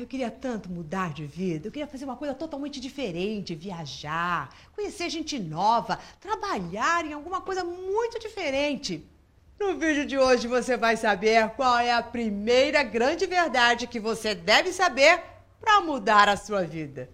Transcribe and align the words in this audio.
eu 0.00 0.06
queria 0.06 0.30
tanto 0.30 0.70
mudar 0.70 1.12
de 1.12 1.26
vida, 1.26 1.68
eu 1.68 1.72
queria 1.72 1.86
fazer 1.86 2.04
uma 2.04 2.16
coisa 2.16 2.34
totalmente 2.34 2.80
diferente, 2.80 3.54
viajar, 3.54 4.54
conhecer 4.74 5.08
gente 5.10 5.38
nova, 5.38 5.98
trabalhar 6.20 7.04
em 7.04 7.12
alguma 7.12 7.40
coisa 7.40 7.64
muito 7.64 8.18
diferente. 8.18 9.04
No 9.58 9.76
vídeo 9.76 10.06
de 10.06 10.16
hoje 10.16 10.46
você 10.46 10.76
vai 10.76 10.96
saber 10.96 11.50
qual 11.50 11.78
é 11.78 11.92
a 11.92 12.02
primeira 12.02 12.82
grande 12.82 13.26
verdade 13.26 13.86
que 13.86 13.98
você 13.98 14.34
deve 14.34 14.72
saber 14.72 15.20
para 15.60 15.80
mudar 15.80 16.28
a 16.28 16.36
sua 16.36 16.62
vida. 16.62 17.10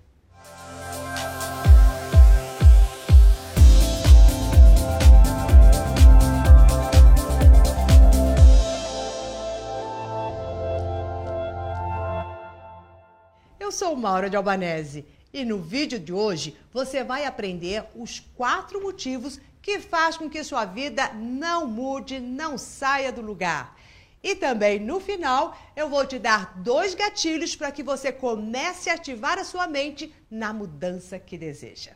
Sou 13.74 13.96
Maura 13.96 14.30
de 14.30 14.36
Albanese 14.36 15.04
e 15.32 15.44
no 15.44 15.58
vídeo 15.58 15.98
de 15.98 16.12
hoje 16.12 16.56
você 16.72 17.02
vai 17.02 17.24
aprender 17.24 17.84
os 17.96 18.20
quatro 18.20 18.80
motivos 18.80 19.40
que 19.60 19.80
faz 19.80 20.16
com 20.16 20.30
que 20.30 20.44
sua 20.44 20.64
vida 20.64 21.12
não 21.12 21.66
mude, 21.66 22.20
não 22.20 22.56
saia 22.56 23.10
do 23.10 23.20
lugar. 23.20 23.76
E 24.22 24.36
também 24.36 24.78
no 24.78 25.00
final 25.00 25.58
eu 25.74 25.88
vou 25.88 26.06
te 26.06 26.20
dar 26.20 26.56
dois 26.58 26.94
gatilhos 26.94 27.56
para 27.56 27.72
que 27.72 27.82
você 27.82 28.12
comece 28.12 28.88
a 28.88 28.94
ativar 28.94 29.40
a 29.40 29.44
sua 29.44 29.66
mente 29.66 30.14
na 30.30 30.52
mudança 30.52 31.18
que 31.18 31.36
deseja. 31.36 31.94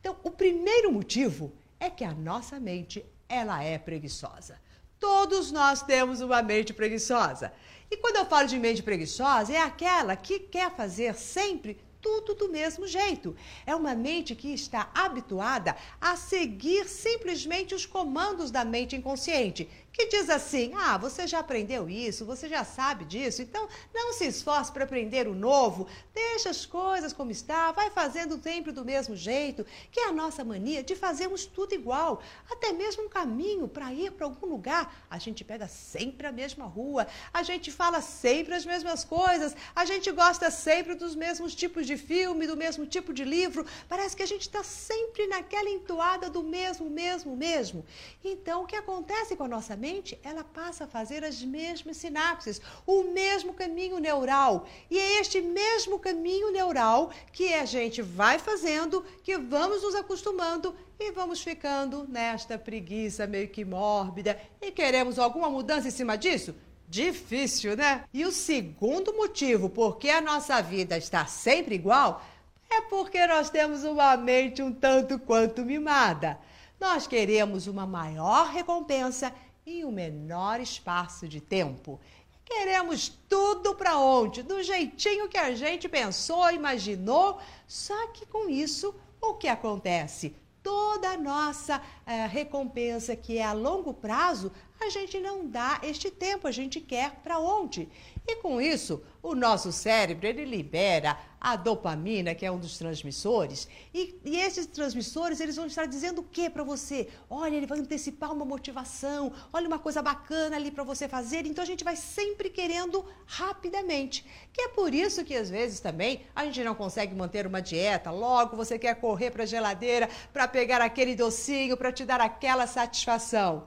Então, 0.00 0.16
o 0.24 0.30
primeiro 0.32 0.90
motivo 0.90 1.52
é 1.78 1.88
que 1.88 2.02
a 2.02 2.12
nossa 2.12 2.58
mente 2.58 3.06
ela 3.28 3.62
é 3.62 3.78
preguiçosa. 3.78 4.58
Todos 4.98 5.52
nós 5.52 5.82
temos 5.82 6.20
uma 6.20 6.42
mente 6.42 6.72
preguiçosa. 6.72 7.52
E 7.90 7.96
quando 7.96 8.16
eu 8.16 8.26
falo 8.26 8.46
de 8.46 8.58
mente 8.58 8.82
preguiçosa, 8.82 9.52
é 9.52 9.60
aquela 9.60 10.14
que 10.16 10.38
quer 10.38 10.74
fazer 10.74 11.14
sempre 11.14 11.80
tudo 12.08 12.34
do 12.34 12.48
mesmo 12.48 12.86
jeito. 12.86 13.36
É 13.66 13.74
uma 13.76 13.94
mente 13.94 14.34
que 14.34 14.48
está 14.54 14.90
habituada 14.94 15.76
a 16.00 16.16
seguir 16.16 16.88
simplesmente 16.88 17.74
os 17.74 17.84
comandos 17.84 18.50
da 18.50 18.64
mente 18.64 18.96
inconsciente, 18.96 19.68
que 19.92 20.06
diz 20.06 20.30
assim: 20.30 20.72
ah, 20.74 20.96
você 20.96 21.26
já 21.26 21.40
aprendeu 21.40 21.88
isso, 21.88 22.24
você 22.24 22.48
já 22.48 22.64
sabe 22.64 23.04
disso, 23.04 23.42
então 23.42 23.68
não 23.92 24.14
se 24.14 24.26
esforce 24.26 24.72
para 24.72 24.84
aprender 24.84 25.28
o 25.28 25.34
novo, 25.34 25.86
deixa 26.14 26.48
as 26.48 26.64
coisas 26.64 27.12
como 27.12 27.30
está, 27.30 27.72
vai 27.72 27.90
fazendo 27.90 28.40
sempre 28.42 28.72
do 28.72 28.84
mesmo 28.84 29.14
jeito, 29.14 29.66
que 29.90 30.00
é 30.00 30.08
a 30.08 30.12
nossa 30.12 30.42
mania 30.42 30.82
de 30.82 30.96
fazermos 30.96 31.44
tudo 31.44 31.74
igual, 31.74 32.22
até 32.50 32.72
mesmo 32.72 33.04
um 33.04 33.08
caminho 33.08 33.68
para 33.68 33.92
ir 33.92 34.12
para 34.12 34.24
algum 34.24 34.46
lugar, 34.46 35.04
a 35.10 35.18
gente 35.18 35.44
pega 35.44 35.68
sempre 35.68 36.26
a 36.26 36.32
mesma 36.32 36.64
rua, 36.64 37.06
a 37.34 37.42
gente 37.42 37.70
fala 37.70 38.00
sempre 38.00 38.54
as 38.54 38.64
mesmas 38.64 39.04
coisas, 39.04 39.54
a 39.74 39.84
gente 39.84 40.10
gosta 40.12 40.50
sempre 40.50 40.94
dos 40.94 41.14
mesmos 41.14 41.54
tipos 41.54 41.86
de 41.86 41.97
filme, 41.98 42.46
do 42.46 42.56
mesmo 42.56 42.86
tipo 42.86 43.12
de 43.12 43.24
livro, 43.24 43.66
parece 43.88 44.16
que 44.16 44.22
a 44.22 44.26
gente 44.26 44.42
está 44.42 44.62
sempre 44.62 45.26
naquela 45.26 45.68
entoada 45.68 46.30
do 46.30 46.42
mesmo, 46.42 46.88
mesmo, 46.88 47.36
mesmo. 47.36 47.84
Então, 48.24 48.62
o 48.62 48.66
que 48.66 48.76
acontece 48.76 49.36
com 49.36 49.44
a 49.44 49.48
nossa 49.48 49.76
mente? 49.76 50.18
ela 50.22 50.44
passa 50.44 50.84
a 50.84 50.86
fazer 50.86 51.24
as 51.24 51.42
mesmas 51.42 51.96
sinapses, 51.96 52.60
o 52.86 53.04
mesmo 53.04 53.54
caminho 53.54 53.98
neural. 53.98 54.66
E 54.90 54.98
é 54.98 55.20
este 55.20 55.40
mesmo 55.40 55.98
caminho 55.98 56.50
neural 56.52 57.10
que 57.32 57.52
a 57.54 57.64
gente 57.64 58.02
vai 58.02 58.38
fazendo, 58.38 59.04
que 59.22 59.36
vamos 59.36 59.82
nos 59.82 59.94
acostumando 59.94 60.74
e 60.98 61.10
vamos 61.12 61.40
ficando 61.40 62.06
nesta 62.08 62.58
preguiça 62.58 63.26
meio 63.26 63.48
que 63.48 63.64
mórbida. 63.64 64.40
E 64.60 64.70
queremos 64.70 65.18
alguma 65.18 65.48
mudança 65.48 65.88
em 65.88 65.92
cima 65.92 66.16
disso? 66.16 66.54
Difícil, 66.88 67.76
né? 67.76 68.04
E 68.14 68.24
o 68.24 68.32
segundo 68.32 69.12
motivo 69.12 69.68
por 69.68 69.98
que 69.98 70.08
a 70.08 70.22
nossa 70.22 70.62
vida 70.62 70.96
está 70.96 71.26
sempre 71.26 71.74
igual 71.74 72.24
é 72.70 72.80
porque 72.82 73.26
nós 73.26 73.50
temos 73.50 73.84
uma 73.84 74.16
mente 74.16 74.62
um 74.62 74.72
tanto 74.72 75.18
quanto 75.18 75.64
mimada. 75.64 76.38
Nós 76.80 77.06
queremos 77.06 77.66
uma 77.66 77.86
maior 77.86 78.48
recompensa 78.48 79.34
em 79.66 79.84
um 79.84 79.90
menor 79.90 80.60
espaço 80.60 81.28
de 81.28 81.42
tempo. 81.42 82.00
Queremos 82.42 83.12
tudo 83.28 83.74
para 83.74 83.98
ontem, 83.98 84.42
do 84.42 84.62
jeitinho 84.62 85.28
que 85.28 85.36
a 85.36 85.54
gente 85.54 85.90
pensou, 85.90 86.50
imaginou. 86.50 87.38
Só 87.66 88.06
que 88.08 88.24
com 88.24 88.48
isso, 88.48 88.94
o 89.20 89.34
que 89.34 89.46
acontece? 89.46 90.34
Toda 90.62 91.10
a 91.10 91.18
nossa 91.18 91.82
recompensa 92.26 93.14
que 93.14 93.38
é 93.38 93.44
a 93.44 93.52
longo 93.52 93.92
prazo, 93.92 94.50
a 94.80 94.88
gente 94.90 95.18
não 95.18 95.46
dá 95.46 95.80
este 95.82 96.10
tempo, 96.10 96.46
a 96.46 96.52
gente 96.52 96.80
quer 96.80 97.16
para 97.22 97.38
ontem. 97.38 97.88
E 98.26 98.36
com 98.36 98.60
isso, 98.60 99.02
o 99.22 99.34
nosso 99.34 99.72
cérebro 99.72 100.26
ele 100.26 100.44
libera 100.44 101.18
a 101.40 101.56
dopamina, 101.56 102.34
que 102.34 102.44
é 102.44 102.50
um 102.50 102.58
dos 102.58 102.76
transmissores, 102.76 103.68
e, 103.94 104.18
e 104.24 104.36
esses 104.40 104.66
transmissores 104.66 105.40
eles 105.40 105.56
vão 105.56 105.66
estar 105.66 105.86
dizendo 105.86 106.20
o 106.20 106.24
que 106.24 106.50
para 106.50 106.64
você? 106.64 107.08
Olha, 107.30 107.54
ele 107.54 107.66
vai 107.66 107.78
antecipar 107.78 108.32
uma 108.32 108.44
motivação, 108.44 109.32
olha 109.52 109.68
uma 109.68 109.78
coisa 109.78 110.02
bacana 110.02 110.56
ali 110.56 110.70
para 110.70 110.84
você 110.84 111.08
fazer. 111.08 111.46
Então 111.46 111.62
a 111.62 111.66
gente 111.66 111.84
vai 111.84 111.96
sempre 111.96 112.50
querendo 112.50 113.04
rapidamente. 113.24 114.26
Que 114.52 114.62
é 114.62 114.68
por 114.68 114.92
isso 114.92 115.24
que 115.24 115.34
às 115.34 115.48
vezes 115.48 115.80
também 115.80 116.22
a 116.34 116.44
gente 116.44 116.62
não 116.64 116.74
consegue 116.74 117.14
manter 117.14 117.46
uma 117.46 117.62
dieta. 117.62 118.10
Logo 118.10 118.56
você 118.56 118.78
quer 118.78 118.96
correr 118.96 119.30
para 119.30 119.44
a 119.44 119.46
geladeira 119.46 120.08
para 120.32 120.48
pegar 120.48 120.80
aquele 120.80 121.14
docinho 121.14 121.76
para 121.76 121.92
te 121.98 122.04
dar 122.04 122.20
aquela 122.20 122.66
satisfação. 122.66 123.66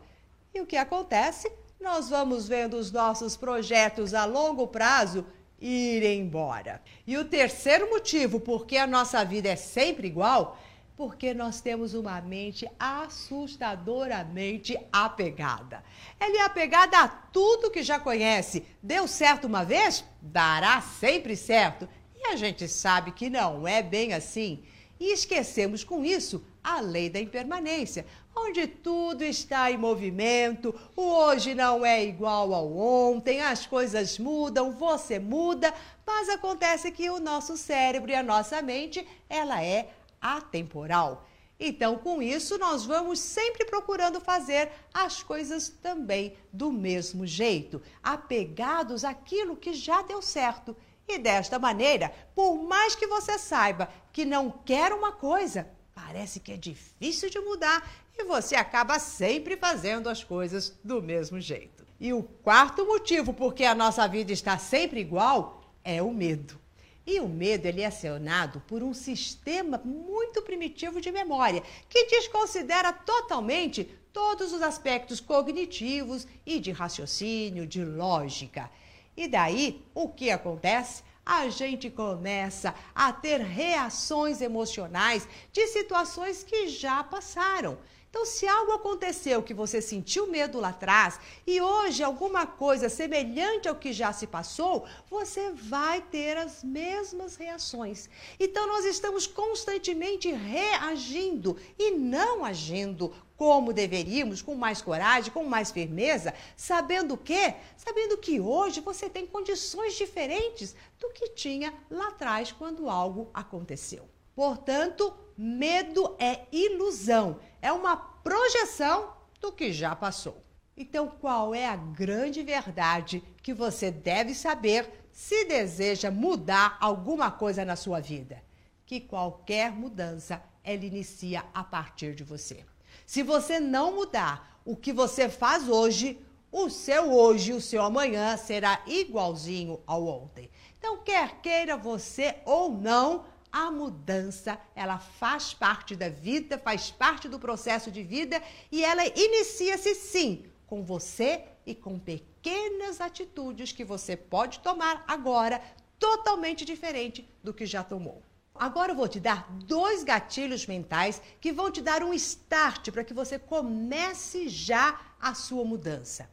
E 0.53 0.59
o 0.59 0.65
que 0.65 0.75
acontece? 0.75 1.51
nós 1.81 2.09
vamos 2.09 2.47
vendo 2.47 2.77
os 2.77 2.91
nossos 2.91 3.35
projetos 3.35 4.13
a 4.13 4.23
longo 4.25 4.67
prazo 4.67 5.25
ir 5.59 6.03
embora. 6.03 6.79
E 7.07 7.17
o 7.17 7.25
terceiro 7.25 7.89
motivo 7.89 8.39
por 8.39 8.67
que 8.67 8.77
a 8.77 8.85
nossa 8.85 9.25
vida 9.25 9.49
é 9.49 9.55
sempre 9.55 10.07
igual, 10.07 10.59
porque 10.95 11.33
nós 11.33 11.59
temos 11.59 11.95
uma 11.95 12.21
mente 12.21 12.69
assustadoramente 12.79 14.77
apegada. 14.93 15.83
Ela 16.19 16.37
é 16.37 16.41
apegada 16.41 16.99
a 16.99 17.07
tudo 17.07 17.71
que 17.71 17.81
já 17.81 17.99
conhece. 17.99 18.63
Deu 18.81 19.07
certo 19.07 19.45
uma 19.45 19.65
vez? 19.65 20.05
Dará 20.21 20.79
sempre 20.81 21.35
certo. 21.35 21.89
E 22.15 22.27
a 22.27 22.35
gente 22.35 22.67
sabe 22.67 23.11
que 23.11 23.27
não 23.31 23.67
é 23.67 23.81
bem 23.81 24.13
assim. 24.13 24.63
E 25.01 25.13
esquecemos 25.13 25.83
com 25.83 26.05
isso 26.05 26.43
a 26.63 26.79
lei 26.79 27.09
da 27.09 27.19
impermanência, 27.19 28.05
onde 28.35 28.67
tudo 28.67 29.23
está 29.23 29.71
em 29.71 29.75
movimento, 29.75 30.79
o 30.95 31.01
hoje 31.01 31.55
não 31.55 31.83
é 31.83 32.05
igual 32.05 32.53
ao 32.53 32.71
ontem, 32.77 33.41
as 33.41 33.65
coisas 33.65 34.19
mudam, 34.19 34.71
você 34.73 35.17
muda, 35.17 35.73
mas 36.05 36.29
acontece 36.29 36.91
que 36.91 37.09
o 37.09 37.19
nosso 37.19 37.57
cérebro 37.57 38.11
e 38.11 38.13
a 38.13 38.21
nossa 38.21 38.61
mente, 38.61 39.03
ela 39.27 39.63
é 39.63 39.89
atemporal. 40.21 41.27
Então, 41.59 41.97
com 41.97 42.21
isso, 42.21 42.59
nós 42.59 42.85
vamos 42.85 43.17
sempre 43.17 43.65
procurando 43.65 44.21
fazer 44.21 44.69
as 44.93 45.23
coisas 45.23 45.67
também 45.67 46.35
do 46.53 46.71
mesmo 46.71 47.25
jeito, 47.25 47.81
apegados 48.03 49.03
àquilo 49.03 49.55
que 49.55 49.73
já 49.73 50.03
deu 50.03 50.21
certo. 50.21 50.77
E 51.07 51.17
desta 51.17 51.59
maneira, 51.59 52.13
por 52.33 52.55
mais 52.61 52.95
que 52.95 53.07
você 53.07 53.37
saiba 53.37 53.89
que 54.13 54.23
não 54.25 54.49
quer 54.49 54.93
uma 54.93 55.11
coisa, 55.11 55.67
parece 55.93 56.39
que 56.39 56.51
é 56.51 56.57
difícil 56.57 57.29
de 57.29 57.39
mudar 57.39 57.89
e 58.17 58.23
você 58.23 58.55
acaba 58.55 58.99
sempre 58.99 59.57
fazendo 59.57 60.09
as 60.09 60.23
coisas 60.23 60.77
do 60.83 61.01
mesmo 61.01 61.39
jeito. 61.39 61.85
E 61.99 62.13
o 62.13 62.23
quarto 62.23 62.85
motivo 62.85 63.33
por 63.33 63.53
que 63.53 63.63
a 63.63 63.75
nossa 63.75 64.07
vida 64.07 64.31
está 64.31 64.57
sempre 64.57 64.99
igual 64.99 65.61
é 65.83 66.01
o 66.01 66.11
medo. 66.11 66.59
E 67.05 67.19
o 67.19 67.27
medo 67.27 67.65
ele 67.65 67.81
é 67.81 67.87
acionado 67.87 68.61
por 68.61 68.83
um 68.83 68.93
sistema 68.93 69.81
muito 69.83 70.41
primitivo 70.41 71.01
de 71.01 71.11
memória, 71.11 71.63
que 71.89 72.05
desconsidera 72.05 72.93
totalmente 72.93 73.83
todos 74.13 74.53
os 74.53 74.61
aspectos 74.61 75.19
cognitivos 75.19 76.27
e 76.45 76.59
de 76.59 76.71
raciocínio, 76.71 77.65
de 77.65 77.83
lógica. 77.83 78.69
E 79.15 79.27
daí, 79.27 79.85
o 79.93 80.09
que 80.09 80.31
acontece? 80.31 81.03
a 81.25 81.49
gente 81.49 81.89
começa 81.89 82.73
a 82.95 83.13
ter 83.13 83.39
reações 83.39 84.41
emocionais 84.41 85.27
de 85.53 85.67
situações 85.67 86.43
que 86.43 86.67
já 86.67 87.03
passaram. 87.03 87.77
Então, 88.11 88.25
se 88.25 88.45
algo 88.45 88.73
aconteceu 88.73 89.41
que 89.41 89.53
você 89.53 89.81
sentiu 89.81 90.27
medo 90.27 90.59
lá 90.59 90.67
atrás 90.67 91.17
e 91.47 91.61
hoje 91.61 92.03
alguma 92.03 92.45
coisa 92.45 92.89
semelhante 92.89 93.69
ao 93.69 93.75
que 93.75 93.93
já 93.93 94.11
se 94.11 94.27
passou, 94.27 94.85
você 95.09 95.51
vai 95.51 96.01
ter 96.01 96.35
as 96.35 96.61
mesmas 96.61 97.37
reações. 97.37 98.09
Então, 98.37 98.67
nós 98.67 98.83
estamos 98.83 99.25
constantemente 99.25 100.29
reagindo 100.29 101.55
e 101.79 101.91
não 101.91 102.43
agindo 102.43 103.15
como 103.37 103.71
deveríamos, 103.71 104.41
com 104.41 104.55
mais 104.55 104.81
coragem, 104.81 105.31
com 105.31 105.45
mais 105.45 105.71
firmeza, 105.71 106.33
sabendo 106.57 107.13
o 107.13 107.17
quê? 107.17 107.55
Sabendo 107.77 108.17
que 108.17 108.41
hoje 108.41 108.81
você 108.81 109.09
tem 109.09 109.25
condições 109.25 109.95
diferentes 109.95 110.75
do 110.99 111.09
que 111.11 111.29
tinha 111.29 111.73
lá 111.89 112.09
atrás 112.09 112.51
quando 112.51 112.89
algo 112.89 113.29
aconteceu. 113.33 114.05
Portanto, 114.35 115.13
medo 115.43 116.15
é 116.19 116.41
ilusão, 116.51 117.39
é 117.59 117.73
uma 117.73 117.97
projeção 117.97 119.11
do 119.39 119.51
que 119.51 119.73
já 119.73 119.95
passou. 119.95 120.43
Então, 120.77 121.07
qual 121.19 121.55
é 121.55 121.67
a 121.67 121.75
grande 121.75 122.43
verdade 122.43 123.23
que 123.41 123.51
você 123.51 123.89
deve 123.89 124.35
saber 124.35 125.07
se 125.11 125.45
deseja 125.45 126.11
mudar 126.11 126.77
alguma 126.79 127.31
coisa 127.31 127.65
na 127.65 127.75
sua 127.75 127.99
vida? 127.99 128.43
Que 128.85 129.01
qualquer 129.01 129.71
mudança 129.71 130.43
ela 130.63 130.85
inicia 130.85 131.43
a 131.55 131.63
partir 131.63 132.13
de 132.13 132.23
você. 132.23 132.63
Se 133.07 133.23
você 133.23 133.59
não 133.59 133.95
mudar 133.95 134.61
o 134.63 134.75
que 134.75 134.93
você 134.93 135.27
faz 135.27 135.67
hoje, 135.67 136.23
o 136.51 136.69
seu 136.69 137.11
hoje, 137.11 137.51
o 137.51 137.61
seu 137.61 137.81
amanhã 137.81 138.37
será 138.37 138.83
igualzinho 138.85 139.81
ao 139.87 140.05
ontem. 140.05 140.51
Então, 140.77 140.97
quer 140.97 141.41
queira 141.41 141.75
você 141.75 142.35
ou 142.45 142.71
não, 142.71 143.25
a 143.51 143.69
mudança, 143.69 144.59
ela 144.75 144.97
faz 144.97 145.53
parte 145.53 145.95
da 145.95 146.09
vida, 146.09 146.57
faz 146.57 146.89
parte 146.89 147.27
do 147.27 147.39
processo 147.39 147.91
de 147.91 148.03
vida 148.03 148.41
e 148.71 148.83
ela 148.83 149.05
inicia-se 149.05 149.93
sim 149.95 150.45
com 150.65 150.83
você 150.83 151.43
e 151.65 151.75
com 151.75 151.99
pequenas 151.99 153.01
atitudes 153.01 153.71
que 153.71 153.83
você 153.83 154.15
pode 154.15 154.59
tomar 154.59 155.03
agora, 155.07 155.61
totalmente 155.99 156.63
diferente 156.63 157.27
do 157.43 157.53
que 157.53 157.65
já 157.65 157.83
tomou. 157.83 158.23
Agora 158.55 158.91
eu 158.91 158.95
vou 158.95 159.07
te 159.07 159.19
dar 159.19 159.51
dois 159.65 160.03
gatilhos 160.03 160.67
mentais 160.67 161.21
que 161.39 161.51
vão 161.51 161.71
te 161.71 161.81
dar 161.81 162.03
um 162.03 162.13
start 162.13 162.91
para 162.91 163.03
que 163.03 163.13
você 163.13 163.39
comece 163.39 164.47
já 164.47 164.99
a 165.19 165.33
sua 165.33 165.65
mudança. 165.65 166.29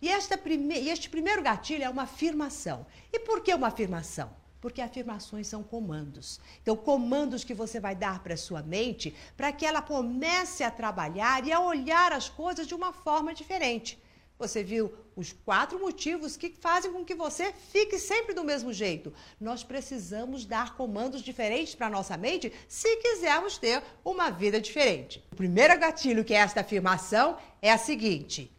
E, 0.00 0.08
prime... 0.38 0.74
e 0.80 0.90
este 0.90 1.08
primeiro 1.08 1.42
gatilho 1.42 1.84
é 1.84 1.88
uma 1.88 2.02
afirmação. 2.02 2.84
E 3.12 3.20
por 3.20 3.40
que 3.40 3.54
uma 3.54 3.68
afirmação? 3.68 4.41
Porque 4.62 4.80
afirmações 4.80 5.48
são 5.48 5.62
comandos. 5.62 6.40
Então, 6.62 6.76
comandos 6.76 7.44
que 7.44 7.52
você 7.52 7.78
vai 7.78 7.94
dar 7.94 8.22
para 8.22 8.36
sua 8.36 8.62
mente 8.62 9.14
para 9.36 9.52
que 9.52 9.66
ela 9.66 9.82
comece 9.82 10.62
a 10.62 10.70
trabalhar 10.70 11.44
e 11.46 11.52
a 11.52 11.60
olhar 11.60 12.12
as 12.12 12.30
coisas 12.30 12.66
de 12.66 12.74
uma 12.74 12.92
forma 12.92 13.34
diferente. 13.34 14.00
Você 14.38 14.62
viu 14.62 14.92
os 15.14 15.32
quatro 15.32 15.78
motivos 15.78 16.36
que 16.36 16.50
fazem 16.50 16.92
com 16.92 17.04
que 17.04 17.14
você 17.14 17.52
fique 17.52 17.98
sempre 17.98 18.34
do 18.34 18.42
mesmo 18.42 18.72
jeito. 18.72 19.12
Nós 19.40 19.62
precisamos 19.62 20.44
dar 20.44 20.76
comandos 20.76 21.22
diferentes 21.22 21.74
para 21.74 21.90
nossa 21.90 22.16
mente 22.16 22.52
se 22.66 22.96
quisermos 22.96 23.58
ter 23.58 23.82
uma 24.04 24.30
vida 24.30 24.60
diferente. 24.60 25.24
O 25.32 25.36
primeiro 25.36 25.78
gatilho 25.78 26.24
que 26.24 26.34
é 26.34 26.38
esta 26.38 26.60
afirmação 26.60 27.36
é 27.60 27.70
a 27.70 27.78
seguinte: 27.78 28.50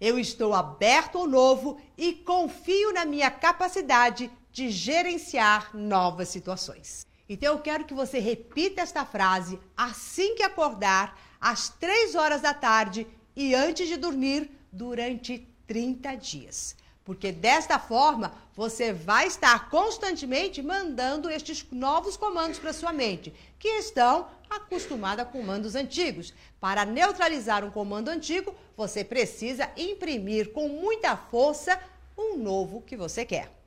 eu 0.00 0.18
estou 0.18 0.54
aberto 0.54 1.18
ao 1.18 1.26
novo 1.26 1.78
e 1.96 2.14
confio 2.14 2.92
na 2.92 3.04
minha 3.04 3.30
capacidade 3.30 4.30
de 4.52 4.70
gerenciar 4.70 5.76
novas 5.76 6.28
situações. 6.28 7.06
Então 7.28 7.54
eu 7.54 7.60
quero 7.60 7.84
que 7.84 7.94
você 7.94 8.18
repita 8.18 8.80
esta 8.80 9.04
frase 9.04 9.58
assim 9.76 10.34
que 10.34 10.42
acordar, 10.42 11.16
às 11.40 11.68
três 11.68 12.14
horas 12.14 12.40
da 12.40 12.52
tarde 12.52 13.06
e 13.36 13.54
antes 13.54 13.88
de 13.88 13.96
dormir, 13.96 14.50
durante 14.72 15.46
30 15.66 16.16
dias. 16.16 16.76
Porque 17.04 17.32
desta 17.32 17.78
forma 17.78 18.32
você 18.54 18.92
vai 18.92 19.26
estar 19.26 19.70
constantemente 19.70 20.60
mandando 20.62 21.30
estes 21.30 21.64
novos 21.70 22.16
comandos 22.16 22.58
para 22.58 22.72
sua 22.72 22.92
mente, 22.92 23.32
que 23.58 23.68
estão 23.68 24.28
acostumada 24.48 25.22
a 25.22 25.24
comandos 25.24 25.74
antigos. 25.74 26.34
Para 26.60 26.84
neutralizar 26.84 27.64
um 27.64 27.70
comando 27.70 28.08
antigo, 28.08 28.54
você 28.76 29.04
precisa 29.04 29.70
imprimir 29.76 30.52
com 30.52 30.68
muita 30.68 31.16
força 31.16 31.80
um 32.18 32.36
novo 32.36 32.82
que 32.82 32.96
você 32.96 33.24
quer. 33.24 33.59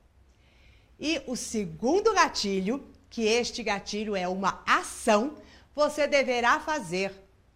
E 1.06 1.22
o 1.28 1.36
segundo 1.36 2.14
gatilho, 2.14 2.82
que 3.10 3.24
este 3.26 3.62
gatilho 3.62 4.16
é 4.16 4.26
uma 4.26 4.64
ação, 4.66 5.36
você 5.76 6.08
deverá 6.08 6.62
fazer 6.62 7.12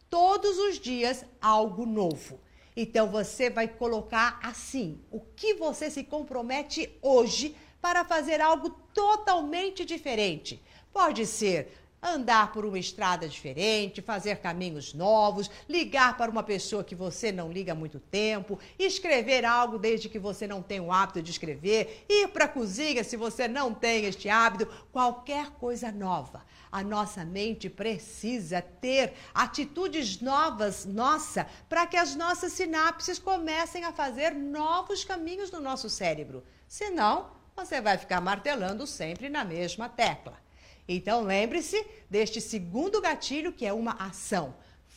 todos 0.09 0.57
os 0.57 0.77
dias 0.77 1.23
algo 1.41 1.85
novo. 1.85 2.41
Então 2.75 3.07
você 3.07 3.49
vai 3.49 3.65
colocar 3.65 4.37
assim: 4.43 4.99
o 5.09 5.21
que 5.21 5.53
você 5.53 5.89
se 5.89 6.03
compromete 6.03 6.93
hoje 7.01 7.55
para 7.81 8.03
fazer 8.03 8.41
algo 8.41 8.69
totalmente 8.93 9.85
diferente. 9.85 10.61
Pode 10.91 11.25
ser 11.25 11.86
andar 12.01 12.51
por 12.51 12.65
uma 12.65 12.77
estrada 12.77 13.27
diferente, 13.27 14.01
fazer 14.01 14.37
caminhos 14.37 14.93
novos, 14.93 15.49
ligar 15.67 16.15
para 16.15 16.31
uma 16.31 16.43
pessoa 16.43 16.83
que 16.83 16.95
você 16.95 17.31
não 17.31 17.51
liga 17.51 17.71
há 17.71 17.75
muito 17.75 17.99
tempo, 17.99 18.59
escrever 18.77 19.43
algo 19.45 19.79
desde 19.79 20.07
que 20.07 20.19
você 20.19 20.45
não 20.47 20.61
tem 20.61 20.79
o 20.79 20.91
hábito 20.91 21.21
de 21.21 21.31
escrever, 21.31 22.05
ir 22.07 22.27
para 22.29 22.45
a 22.45 22.49
cozinha 22.49 23.03
se 23.03 23.17
você 23.17 23.47
não 23.47 23.73
tem 23.73 24.05
este 24.05 24.29
hábito, 24.29 24.67
qualquer 24.91 25.51
coisa 25.51 25.91
nova. 25.91 26.45
A 26.71 26.83
nossa 26.83 27.25
mente 27.25 27.69
precisa 27.69 28.61
ter 28.61 29.13
atitudes 29.33 30.21
novas, 30.21 30.85
nossa, 30.85 31.47
para 31.67 31.87
que 31.87 31.97
as 31.97 32.15
nossas 32.15 32.53
sinapses 32.53 33.17
comecem 33.17 33.83
a 33.83 33.93
fazer 33.93 34.31
novos 34.31 35.03
caminhos 35.03 35.49
no 35.49 35.59
nosso 35.59 35.89
cérebro. 35.89 36.43
Senão, 36.67 37.31
você 37.55 37.81
vai 37.81 37.97
ficar 37.97 38.21
martelando 38.21 38.85
sempre 38.85 39.29
na 39.29 39.43
mesma 39.43 39.89
tecla. 39.89 40.46
Então 40.87 41.21
lembre-se 41.21 41.85
deste 42.09 42.39
segundo 42.39 43.01
gatilho 43.01 43.51
que 43.51 43.65
é 43.65 43.73
uma 43.73 43.93
ação. 43.93 44.55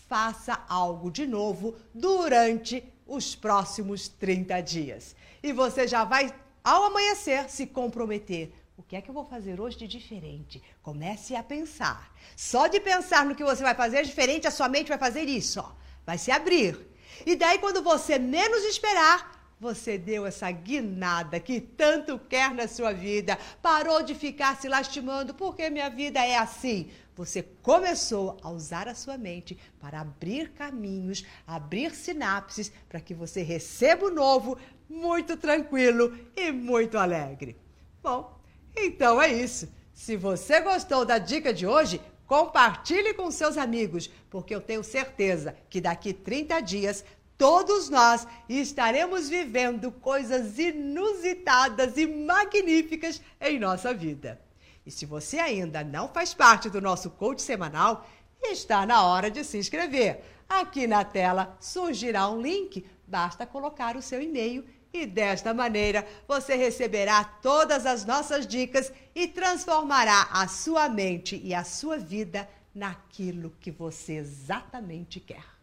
Faça 0.08 0.64
algo 0.68 1.10
de 1.10 1.26
novo 1.26 1.76
durante 1.94 2.82
os 3.06 3.34
próximos 3.34 4.08
30 4.08 4.60
dias. 4.60 5.16
E 5.42 5.52
você 5.52 5.86
já 5.88 6.04
vai, 6.04 6.32
ao 6.62 6.84
amanhecer, 6.84 7.50
se 7.50 7.66
comprometer. 7.66 8.52
O 8.76 8.82
que 8.82 8.96
é 8.96 9.00
que 9.00 9.10
eu 9.10 9.14
vou 9.14 9.24
fazer 9.24 9.60
hoje 9.60 9.76
de 9.76 9.86
diferente? 9.86 10.62
Comece 10.82 11.36
a 11.36 11.42
pensar. 11.42 12.12
Só 12.36 12.66
de 12.66 12.80
pensar 12.80 13.24
no 13.26 13.34
que 13.34 13.44
você 13.44 13.62
vai 13.62 13.74
fazer 13.74 14.04
diferente, 14.04 14.46
a 14.46 14.50
sua 14.50 14.68
mente 14.68 14.88
vai 14.88 14.98
fazer 14.98 15.28
isso, 15.28 15.60
ó. 15.60 15.72
Vai 16.06 16.16
se 16.16 16.30
abrir. 16.30 16.78
E 17.26 17.36
daí, 17.36 17.58
quando 17.58 17.82
você 17.82 18.18
menos 18.18 18.64
esperar, 18.64 19.29
você 19.60 19.98
deu 19.98 20.24
essa 20.24 20.50
guinada 20.50 21.38
que 21.38 21.60
tanto 21.60 22.18
quer 22.18 22.54
na 22.54 22.66
sua 22.66 22.92
vida, 22.92 23.38
parou 23.60 24.02
de 24.02 24.14
ficar 24.14 24.58
se 24.58 24.66
lastimando 24.66 25.34
porque 25.34 25.68
minha 25.68 25.90
vida 25.90 26.24
é 26.24 26.38
assim. 26.38 26.90
Você 27.14 27.42
começou 27.42 28.38
a 28.42 28.50
usar 28.50 28.88
a 28.88 28.94
sua 28.94 29.18
mente 29.18 29.58
para 29.78 30.00
abrir 30.00 30.52
caminhos, 30.52 31.26
abrir 31.46 31.94
sinapses 31.94 32.72
para 32.88 33.00
que 33.00 33.12
você 33.12 33.42
receba 33.42 34.06
o 34.06 34.14
novo 34.14 34.56
muito 34.88 35.36
tranquilo 35.36 36.18
e 36.34 36.50
muito 36.50 36.96
alegre. 36.96 37.54
Bom, 38.02 38.40
então 38.74 39.20
é 39.20 39.30
isso. 39.30 39.70
Se 39.92 40.16
você 40.16 40.60
gostou 40.62 41.04
da 41.04 41.18
dica 41.18 41.52
de 41.52 41.66
hoje, 41.66 42.00
compartilhe 42.26 43.12
com 43.12 43.30
seus 43.30 43.58
amigos, 43.58 44.08
porque 44.30 44.54
eu 44.54 44.60
tenho 44.60 44.82
certeza 44.82 45.54
que 45.68 45.80
daqui 45.80 46.14
30 46.14 46.60
dias 46.60 47.04
todos 47.40 47.88
nós 47.88 48.26
estaremos 48.50 49.30
vivendo 49.30 49.90
coisas 49.90 50.58
inusitadas 50.58 51.96
e 51.96 52.06
magníficas 52.06 53.22
em 53.40 53.58
nossa 53.58 53.94
vida. 53.94 54.38
E 54.84 54.90
se 54.90 55.06
você 55.06 55.38
ainda 55.38 55.82
não 55.82 56.06
faz 56.06 56.34
parte 56.34 56.68
do 56.68 56.82
nosso 56.82 57.08
coach 57.08 57.40
semanal, 57.40 58.06
está 58.42 58.84
na 58.84 59.06
hora 59.06 59.30
de 59.30 59.42
se 59.42 59.56
inscrever. 59.56 60.22
Aqui 60.46 60.86
na 60.86 61.02
tela 61.02 61.56
surgirá 61.58 62.28
um 62.28 62.42
link, 62.42 62.84
basta 63.06 63.46
colocar 63.46 63.96
o 63.96 64.02
seu 64.02 64.20
e-mail 64.20 64.62
e 64.92 65.06
desta 65.06 65.54
maneira 65.54 66.06
você 66.28 66.56
receberá 66.56 67.24
todas 67.24 67.86
as 67.86 68.04
nossas 68.04 68.46
dicas 68.46 68.92
e 69.14 69.26
transformará 69.26 70.28
a 70.30 70.46
sua 70.46 70.90
mente 70.90 71.40
e 71.42 71.54
a 71.54 71.64
sua 71.64 71.96
vida 71.96 72.46
naquilo 72.74 73.56
que 73.58 73.70
você 73.70 74.16
exatamente 74.16 75.18
quer. 75.20 75.59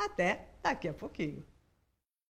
Até 0.00 0.48
daqui 0.62 0.88
a 0.88 0.94
pouquinho. 0.94 1.44